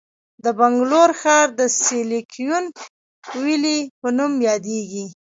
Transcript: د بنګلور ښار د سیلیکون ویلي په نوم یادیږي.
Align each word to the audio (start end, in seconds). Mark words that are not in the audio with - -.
د 0.43 0.45
بنګلور 0.59 1.09
ښار 1.21 1.47
د 1.59 1.61
سیلیکون 1.83 2.63
ویلي 3.41 3.79
په 3.99 4.07
نوم 4.17 4.33
یادیږي. 4.49 5.05